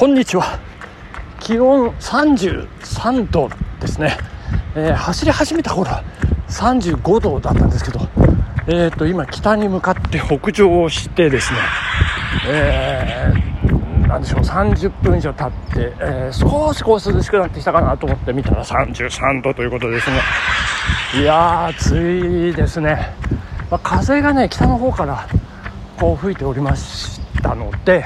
[0.00, 0.58] こんにちは
[1.40, 3.50] 気温33度
[3.80, 4.16] ですね、
[4.74, 5.90] えー、走り始めた頃
[6.48, 8.00] 35度だったんですけど、
[8.66, 11.58] えー、と今北に向かって北上をしてですね、
[12.48, 20.22] えー、なんでしょう30分以上経って、えー、少しこう涼しくなってきたかなと思って見たら33度ということですね。
[21.20, 23.12] いやー暑いですね、
[23.70, 25.28] まあ、風がね北の方から
[25.98, 28.02] こう吹いておりましたので、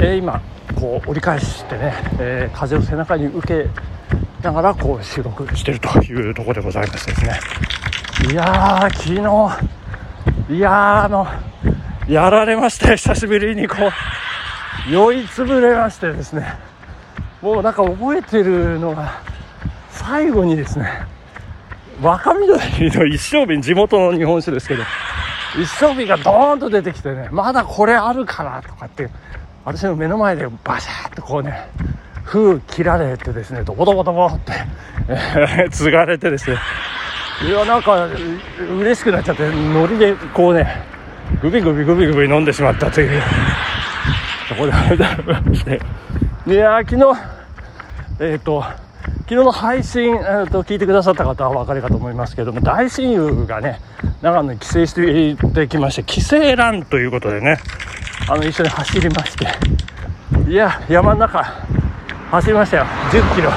[0.00, 0.42] えー、今
[0.82, 3.68] こう折り返してね、えー、風を背中に受け
[4.42, 7.38] ながらこう収録してるというところでございますですね。
[8.32, 11.24] いやー昨日いやあの
[12.08, 13.76] やられました久しぶりにこ
[14.88, 16.52] う酔いつぶれましてですね。
[17.40, 19.22] もうなんか覚えてるのが
[19.88, 21.06] 最後にですね
[22.00, 22.58] 若緑
[22.90, 24.82] の一升瓶地元の日本酒ですけど
[25.60, 29.08] 一升瓶がドーンと出てきてねまだこれあるからとかって
[29.64, 31.68] 私の目の前でバシャーとこうね
[32.24, 34.52] 封切られてですねドボドボドボって、
[35.70, 36.56] 継がれてですね。
[37.46, 40.82] いやなんか嬉しくなっちゃってノリでこうね
[41.40, 43.22] グビグビグビグビ飲んでしまったという。
[44.52, 45.80] ところでございまして
[46.46, 47.04] いや昨日
[48.20, 48.62] えっ、ー、と
[49.22, 53.80] 昨日の配信、えー、と聞いてくださった方は分かりかと思いますけども大親友がね
[54.20, 54.92] 長野に帰省し
[55.54, 57.58] てきまして帰省ランということでね
[58.32, 59.46] あの一緒に走りまして。
[60.50, 61.44] いや山の中
[62.30, 62.84] 走りましたよ。
[63.10, 63.50] 1 0キロ。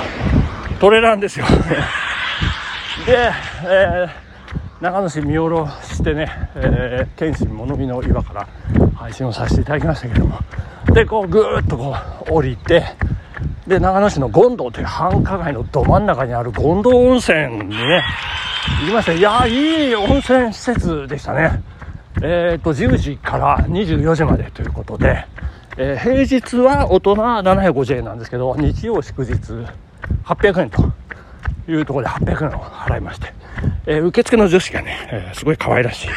[0.82, 1.46] トレランですよ。
[3.08, 3.32] で、
[3.64, 8.46] えー、長野市見下ろしてね、えー、天心物見の岩から
[8.98, 10.40] 配信をさせていただきましたけども。
[10.92, 11.96] でこうぐーっとこ
[12.28, 12.84] う降りて
[13.66, 18.04] で長野市の権堂という繁華街のど真ん中にある権堂温泉にね
[18.82, 19.14] 行きました。
[19.14, 21.62] いやいい温泉施設でしたね。
[22.22, 25.26] えー、と10時から24時までということで、
[25.78, 29.34] えー、平日は大人750円なんですけど日曜祝日
[30.24, 30.92] 800円と
[31.68, 33.34] いうところで800円を払いまして、
[33.86, 36.08] えー、受付の女子がね、えー、すごい可愛らしい、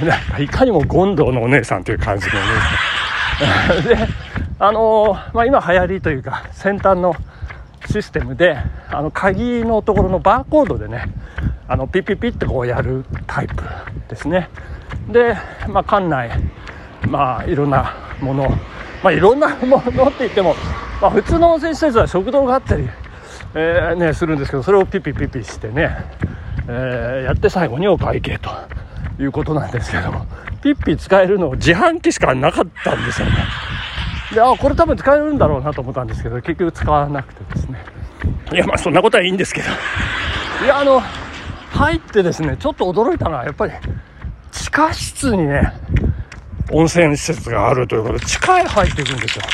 [0.00, 3.84] えー、なんかいかにも権藤のお姉さんという感じのお姉さん。
[3.88, 4.08] で
[4.58, 7.16] あの、まあ、今流行りというか先端の
[7.86, 8.56] システムで
[8.90, 11.06] あの鍵のところのバーコードでね
[11.66, 13.62] あのピピピッてこうやるタイプ
[14.08, 14.48] ですね。
[15.10, 15.34] で、
[15.68, 16.30] まあ、館内
[17.08, 18.48] まあいろんなもの
[19.02, 20.54] まあいろんなものって言っても、
[21.00, 22.88] まあ、普通の温泉施設は食堂があったり、
[23.54, 25.96] えー、ね、するんですけどそれをピピピピしてね、
[26.68, 28.50] えー、やって最後にお会計と
[29.22, 30.26] いうことなんですけども
[30.62, 33.34] ピッピ使えるの自販機しかなかったんですよね。
[34.32, 37.84] であこれ多分使えるんだろうなと思ったんですけど結局使わなくてですね。
[38.52, 39.68] いやまあそんなことはいいんですけど。
[40.64, 41.02] いやあの
[41.74, 43.72] 入ってですね、ちょっと驚いたのは、やっぱり、
[44.52, 45.72] 地下室にね、
[46.70, 49.44] 温泉施設があるということで、地下へ入っていくんですよ。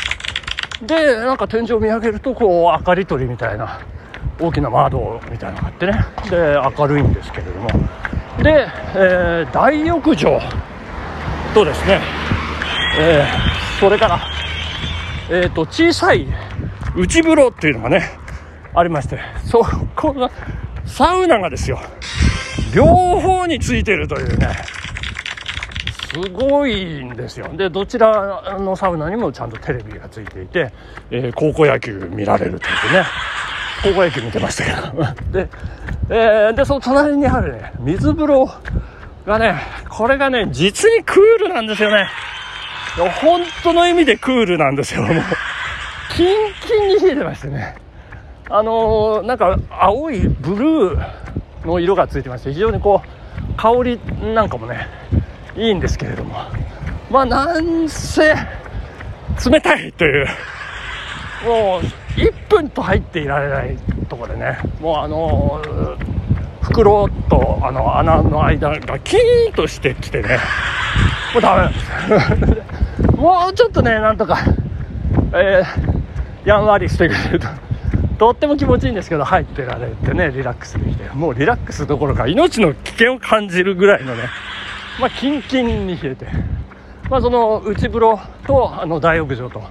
[0.86, 3.80] で、なんか天井を見上げると、こう、明かり取りみたいな、
[4.38, 7.68] 大きな窓みたいなのがあってね、で、明るいんですけれども、
[8.42, 10.38] で、えー、大浴場
[11.54, 12.00] とですね、
[12.98, 14.20] えー、それから、
[15.30, 16.26] えっ、ー、と、小さい
[16.94, 18.10] 内風呂っていうのがね、
[18.74, 19.64] ありまして、そ
[19.96, 20.30] こが、
[20.86, 21.80] サウナがですよ、
[22.74, 22.86] 両
[23.20, 24.48] 方についてるというね、
[26.12, 27.48] すごいんですよ。
[27.56, 30.72] で、どちらのサウナにもちゃんとテレビがついていて、
[31.10, 33.04] えー、高校野球見られるというね、
[33.84, 35.04] 高校野球見てましたけど。
[35.30, 35.48] で、
[36.08, 38.50] えー、で、その隣にあるね、水風呂
[39.24, 39.54] がね、
[39.88, 42.08] これがね、実にクールなんですよね。
[43.22, 45.02] 本当の意味でクールなんですよ。
[45.02, 45.16] もう、
[46.16, 46.26] キン
[46.66, 47.76] キンに冷えてましてね。
[48.52, 54.00] あのー、なんか青いブルーの色がついてまして非常にこう香り
[54.34, 54.88] なんかもね
[55.56, 56.34] いいんですけれども。
[57.10, 58.34] まあなんせ
[59.48, 60.26] 冷たいという。
[61.46, 61.80] もう
[62.18, 63.76] 1分と入っていられない
[64.08, 64.58] ところでね。
[64.80, 70.38] もうあのー、袋とあの穴の間がキーンとしてきてね。
[71.34, 71.70] もうダ
[72.08, 73.14] メ。
[73.16, 74.38] もうちょっとねなんとか
[75.34, 77.69] えー、やんわりしてくれると。
[78.20, 84.24] とっても気持ちいいんですけど入ってられてねリラックスできてもうリラックスどころか命の危険を感じるぐらいのね
[85.00, 86.26] まあキンキンに冷えて
[87.08, 89.62] まあその内風呂とあの大浴場と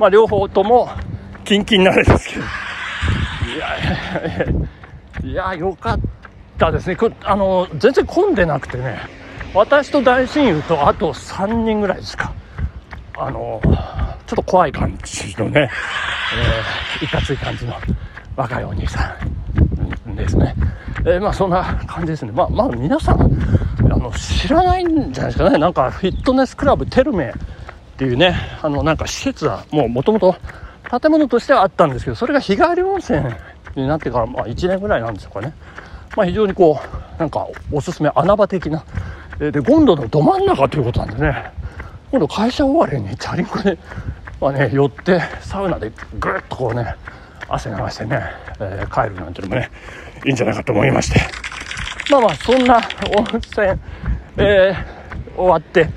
[0.00, 0.88] まあ両方とも
[1.44, 2.42] キンキンなんですけど
[3.54, 3.78] いや
[5.22, 6.00] いやいやよかっ
[6.58, 6.96] たですね。
[7.22, 8.98] あの全然混んでなくてね
[9.54, 12.32] 私と大親友とあと3人ぐらいですか。
[13.16, 13.60] あの
[14.26, 15.70] ちょっと怖い感じのね、
[17.00, 17.74] えー、いかつい感じの
[18.36, 19.16] 若いお兄さ
[20.08, 20.54] んですね。
[21.00, 22.32] えー、まあそんな感じですね。
[22.32, 25.58] まあまあ皆さん、あの、知らないんじゃないですかね。
[25.58, 27.32] なんかフィットネスクラブテルメ
[27.94, 30.34] っていうねあのなんか施設はもうもともと
[31.00, 33.22] 建物としてはあったんですけどそれが日帰り温泉
[33.76, 35.54] になってからまあ1年ぐらいなんでしょうかね、
[36.16, 36.80] まあ、非常にこ
[37.16, 38.84] うなんかおすすめ穴場的な
[39.38, 41.52] でゴンドのど真ん中ということなんでね
[42.14, 43.76] 今度会社終わりにチャリンコで、
[44.40, 45.90] まあね、寄ってサウナで
[46.20, 46.94] ぐっとこうね
[47.48, 48.20] 汗流してね、
[48.60, 49.68] えー、帰るなんていうのもね
[50.24, 51.20] いいんじゃないかと思いまして。
[52.12, 52.76] まあまあそんな
[53.16, 53.66] 温泉、
[54.36, 55.88] えー、終わって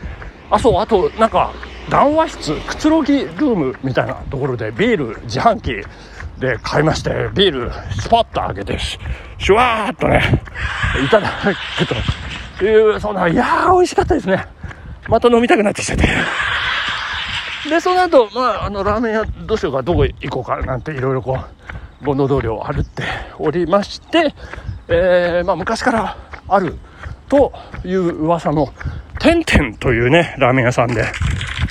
[0.49, 1.53] あそうあとなんか
[1.87, 5.85] 談話室くつろぎルームみたいなところでビール自販機
[6.39, 7.71] で買いましてビール
[8.01, 10.41] スポッと開けてシュワーっとね
[11.05, 11.29] いただ
[11.77, 11.85] く
[12.57, 14.56] というそんないやー美味しかったですね。
[15.07, 16.07] また飲みたくなってきちゃって。
[17.69, 21.37] でその後まああのラーメン屋どうしようかどこ行こうかなんていろいろこ
[22.01, 23.03] う権能通りを歩って
[23.39, 24.33] おりまして
[24.87, 26.15] えー、まあ昔から
[26.47, 26.77] ある
[27.27, 27.51] と
[27.83, 28.73] いう噂の
[29.19, 31.11] てんてんというねラーメン屋さんで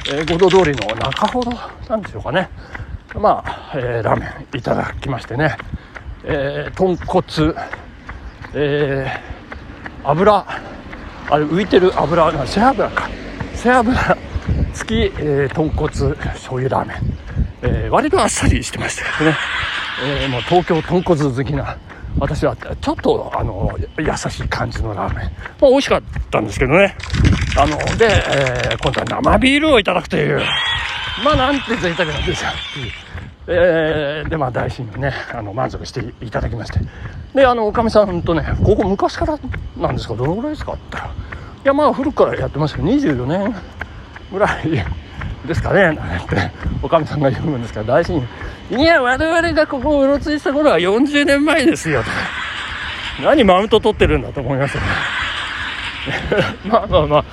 [0.09, 1.51] えー、五度通りの中ほど
[1.89, 2.49] なんでしょうかね。
[3.15, 5.57] まあ、えー、ラーメンいただきましてね、
[6.25, 7.25] えー、豚骨、
[8.55, 10.47] えー、油
[11.29, 13.09] あれ浮いてる油背脂か。
[13.67, 14.17] 背脂
[14.75, 16.99] 付き、えー、豚骨醤油ラーメン、
[17.63, 19.37] えー、割とあっさりしてましたけどね、
[20.23, 21.77] えー、もう東京豚骨好きな
[22.21, 25.27] 私はちょっとあの優しい感じのラーメン、
[25.61, 26.97] まあ、美味しかったんですけどね。
[27.59, 30.41] あので、えー、今度は生ビールをいただくという。
[31.25, 32.51] まあなんて贅沢なんですよ、
[33.49, 36.79] えー、でまあ大臣にねあの満足していただきまして。
[37.35, 39.39] であのおかみさんとねここ昔から
[39.77, 40.15] なんですか？
[40.15, 40.75] どのぐらいですか？
[40.75, 41.26] って言ったら。
[41.67, 43.55] やまあ古くからやってますけど24年
[44.33, 44.71] ぐらい
[45.47, 46.51] ですかねなんて
[46.83, 48.27] おかみさんが言うんですから大臣
[48.69, 52.09] いや、我々がここをうろついた頃は40年前ですよ、と。
[53.23, 54.89] 何マウント取ってるんだと思いますよね。
[56.67, 57.25] まあまあま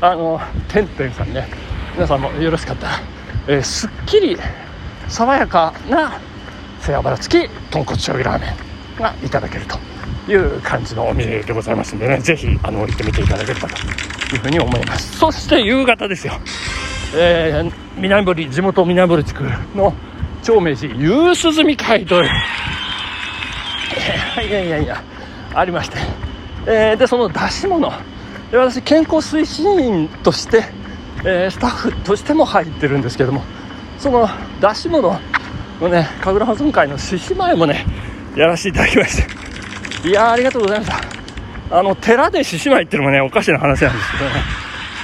[0.00, 1.48] あ、あの、てんてんさんね、
[1.94, 2.92] 皆さんもよろしかったら、
[3.46, 4.36] えー、すっきり
[5.06, 6.12] 爽やかな
[6.80, 8.56] 背脂付き豚骨醤油ラーメ
[8.98, 9.78] ンがいただけると
[10.32, 13.76] いう感じのお店でございますんでね、ぜひ、あの、行ってみていただければと
[14.34, 15.18] いうふうに思います。
[15.18, 16.34] そして夕方ですよ。
[17.14, 19.44] えー、南堀、地元南堀地区
[19.74, 19.92] の
[20.42, 22.26] 長明寺夕涼み会とい。
[22.26, 22.30] う
[24.48, 25.02] いやいやいや
[25.52, 25.98] ありまして、
[26.66, 27.92] えー、でその出し物。
[28.50, 30.64] で私健康推進員として、
[31.24, 33.42] えー、スタッフとしても入ってるんですけども。
[34.00, 34.26] その
[34.62, 35.20] 出し物
[35.78, 37.84] のね神楽保存会の獅子舞もね
[38.34, 39.49] やらせていただきまして
[40.04, 41.78] いやありがとうございました。
[41.78, 44.30] あの寺で獅子舞っていうのもねおかしな話なんですけどね、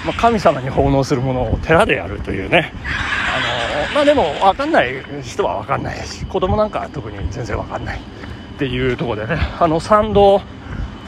[0.07, 2.73] まあ、神様に奉納するものを寺でやるというね。
[3.37, 9.41] あのまあでも分かんない人は分かんないし子供なんか特に全然分かんないっていうところでね。
[9.61, 10.41] あの参道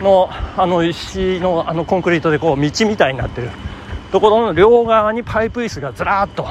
[0.03, 3.49] のあの石のあのコンクリートでこう道みたいになってる
[4.13, 6.47] ところの両側にパイプ椅子がずらっと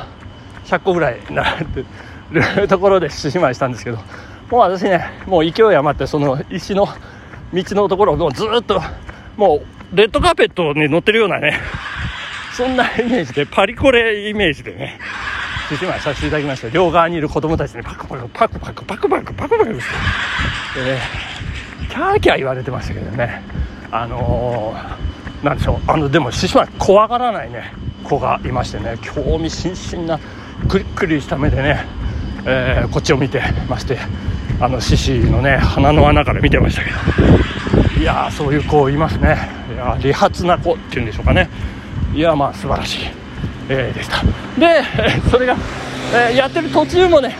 [0.66, 1.86] 100個ぐらい並んで
[2.56, 3.98] るところで獅子舞したんですけど
[4.50, 6.88] もう私ねもう勢い余ってその石の
[7.54, 8.82] 道のところをずっと
[9.36, 9.62] も
[9.94, 11.60] うレッドカーペットに乗ってるようなね
[12.54, 13.46] そんなイメージで。
[13.46, 15.00] パリコレイメージでね
[15.70, 16.70] 1枚させていただきました。
[16.70, 19.84] 両側にいる子供たちにパクパクパクパクパクパクパクパクして、
[20.80, 23.42] えー、キャーキャー言われてましたけどね。
[23.92, 25.92] あのー、なんでしょう。
[25.92, 27.74] あのでも獅子舞怖がらないね
[28.04, 30.20] 子がいましてね興味津々な
[30.70, 31.86] クリックリした目でね、
[32.50, 33.98] えー、こっちを見てまして
[34.62, 36.98] あの獅子のね鼻の穴から見てましたけど。
[38.00, 39.38] いやそういう子いますね。
[39.74, 41.50] いや利発な子っていうんでしょうかね。
[42.14, 43.00] いやまあ素晴らしい
[43.70, 44.24] えー、でした。
[44.58, 44.82] で
[45.30, 45.58] それが、
[46.14, 47.36] えー、やってる途中もね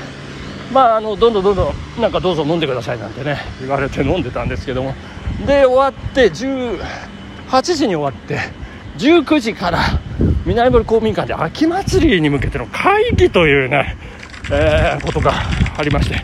[0.74, 4.94] まああのどんどんどんどんなんかどうぞ飲んでくださいなんてね言われて飲んでたんですけども。
[5.46, 8.40] で終わって18時に終わって
[8.98, 9.80] 19時から
[10.46, 13.96] 南堀公民館で秋祭りに向けての会議というね、
[14.52, 15.34] えー、ことが
[15.78, 16.22] ありまして。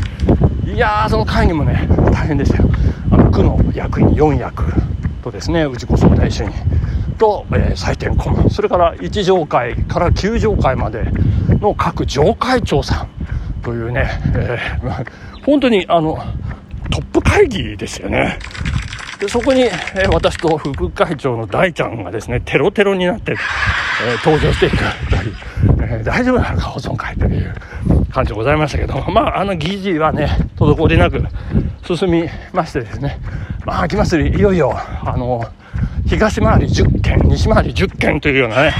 [0.72, 2.70] いやーその会議もね大変でしたよ。
[3.12, 4.72] あの区の役員4役
[5.24, 6.52] とですねうちこそ大主任
[7.18, 8.50] と、えー、採点顧問。
[8.50, 11.06] それから1条会から9条会まで
[11.60, 13.10] の各条会長さん
[13.62, 16.18] というね、えー、本当にあの
[16.92, 18.40] トップ会議ですよね。
[19.20, 24.84] でそこに、えー、私と副会長の大ちゃんがですねテロテロになって、えー、登場していくと
[25.16, 27.56] いう、えー、大丈夫なのか保存会という
[28.12, 31.24] 感じでございましたけど まああの議事はね滞りなく
[31.84, 33.20] 進みましてですね。
[33.66, 35.46] まあ秋祭りいよいよあの
[36.08, 38.74] 東回り10件、西回り10件というようなね、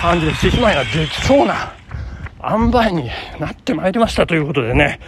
[0.00, 1.72] 感じで獅子舞ができそうな
[2.42, 5.00] 塩梅になってまいりましたということでね、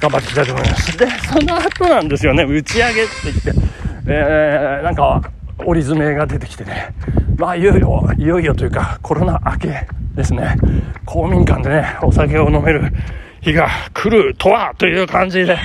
[0.00, 0.96] 頑張っていきたいと思います。
[0.98, 3.62] で、その後なんですよね、打ち上げって言って、
[4.06, 5.22] えー、なんか、
[5.64, 6.94] 折り詰めが出てきてね、
[7.36, 10.56] まあ、いよいよ、いよいよというか、コロナ明けですね、
[11.04, 12.92] 公民館でね、お酒を飲める
[13.40, 15.58] 日が来るとはという感じで、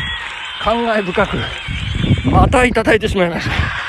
[0.62, 1.38] 感慨深く、
[2.30, 3.88] またいただいてしまいました。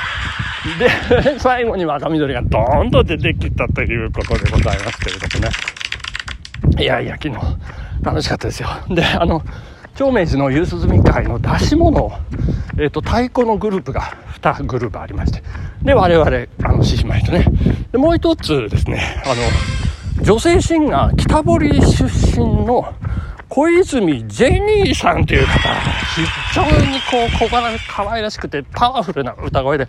[0.78, 6.82] で、 最後に若緑がドーンと出てきたということでございますけれどもね。
[6.82, 7.36] いやいや、昨日、
[8.02, 8.68] 楽しかったですよ。
[8.90, 9.42] で、あの、
[9.94, 12.12] 長明寺の夕涼み会の出し物を、
[12.78, 15.42] えっ、ー、と、太鼓のグループが2グループありまして、
[15.82, 16.30] で、我々、
[16.64, 17.46] あの、獅子舞とね、
[17.90, 19.34] で、もう一つですね、あの、
[20.22, 22.92] 女性シンガー、北堀出身の
[23.48, 25.74] 小泉ジェニーさんという方、
[26.14, 29.86] 非常にこう、小柄で可愛らしくてパワフルな歌声で、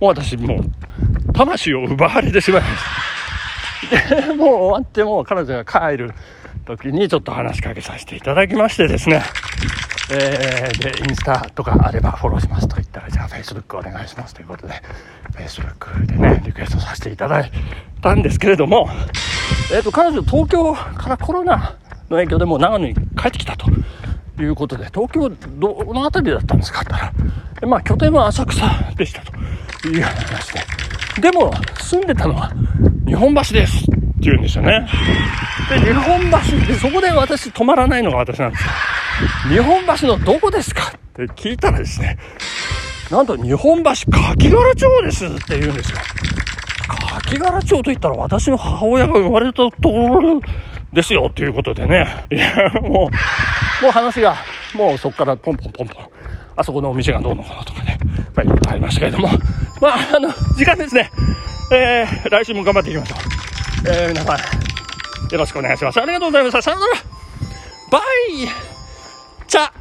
[0.00, 2.74] もう私もう、魂を奪われてしまいまし
[4.08, 4.14] た。
[4.26, 6.12] で、もう終わっても彼女が帰る
[6.64, 9.22] 時にちょっと話しかけさせていただきましてですね、
[10.12, 14.74] えー、で、インスタとかあればフォローしますと言ったら、じゃあ Facebook お願いしますということで、
[15.34, 17.50] Facebook でね、リクエストさせていただい
[18.02, 18.88] たんですけれども、
[19.72, 21.76] えっ、ー、と、彼女東京からコロナ
[22.08, 23.66] の影響でもう長野に帰ってきたと
[24.40, 27.12] いうことで、東京どの辺りだったんですかって言っ
[27.54, 30.52] たら、まあ拠点は浅草でしたという話
[31.16, 32.50] で、でも住んでたのは
[33.06, 34.88] 日本橋ですって言うんですよね。
[35.68, 38.70] で、日本橋でそこで私止まらないのが私なんですよ。
[39.50, 42.18] 日本橋のどこですかって聞いたらですね、
[43.10, 45.98] なんと日本橋柿柄町ですって言うんですよ。
[47.20, 50.40] 柿柄町と言ったら私の母親が生まれたところ
[50.92, 52.26] ですよっていうことでね。
[52.30, 53.08] いや、もう、も
[53.88, 54.36] う話が、
[54.74, 56.04] もうそこからポンポンポンポン、
[56.56, 57.98] あそこのお店がどうのこうのとかね、
[58.34, 59.28] まあいろいろありましたけれども、
[59.80, 61.10] まあ、あの、時間ですね。
[61.72, 63.18] えー、来週も頑張っていきましょう。
[63.88, 66.00] えー、皆さん、よろしくお願いします。
[66.00, 66.62] ありがとうございました。
[66.62, 66.92] さよなら
[67.90, 68.48] バイ
[69.46, 69.79] チャ